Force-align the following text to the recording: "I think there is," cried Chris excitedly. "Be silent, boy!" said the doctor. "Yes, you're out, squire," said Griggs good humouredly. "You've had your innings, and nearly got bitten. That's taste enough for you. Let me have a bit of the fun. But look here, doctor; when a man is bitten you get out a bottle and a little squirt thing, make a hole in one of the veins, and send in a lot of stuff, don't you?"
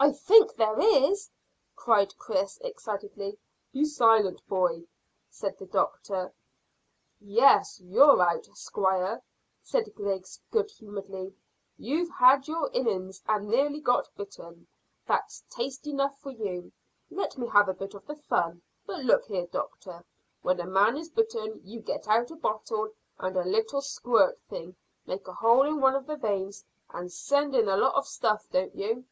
"I 0.00 0.12
think 0.12 0.54
there 0.54 0.78
is," 0.78 1.28
cried 1.74 2.16
Chris 2.16 2.56
excitedly. 2.62 3.36
"Be 3.72 3.84
silent, 3.84 4.46
boy!" 4.46 4.86
said 5.28 5.58
the 5.58 5.66
doctor. 5.66 6.32
"Yes, 7.18 7.80
you're 7.80 8.22
out, 8.22 8.46
squire," 8.56 9.20
said 9.60 9.92
Griggs 9.96 10.40
good 10.52 10.70
humouredly. 10.70 11.34
"You've 11.76 12.10
had 12.12 12.46
your 12.46 12.70
innings, 12.70 13.20
and 13.28 13.48
nearly 13.48 13.80
got 13.80 14.08
bitten. 14.16 14.68
That's 15.04 15.42
taste 15.50 15.84
enough 15.88 16.16
for 16.20 16.30
you. 16.30 16.70
Let 17.10 17.36
me 17.36 17.48
have 17.48 17.68
a 17.68 17.74
bit 17.74 17.94
of 17.94 18.06
the 18.06 18.14
fun. 18.14 18.62
But 18.86 19.00
look 19.04 19.24
here, 19.24 19.48
doctor; 19.48 20.04
when 20.42 20.60
a 20.60 20.66
man 20.68 20.96
is 20.96 21.08
bitten 21.10 21.60
you 21.64 21.80
get 21.80 22.06
out 22.06 22.30
a 22.30 22.36
bottle 22.36 22.92
and 23.18 23.36
a 23.36 23.42
little 23.42 23.80
squirt 23.80 24.40
thing, 24.48 24.76
make 25.06 25.26
a 25.26 25.32
hole 25.34 25.64
in 25.66 25.80
one 25.80 25.96
of 25.96 26.06
the 26.06 26.16
veins, 26.16 26.64
and 26.90 27.10
send 27.12 27.56
in 27.56 27.66
a 27.68 27.76
lot 27.76 27.96
of 27.96 28.06
stuff, 28.06 28.48
don't 28.52 28.76
you?" 28.76 29.04